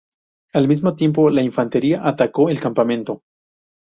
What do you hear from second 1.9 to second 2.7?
atacó el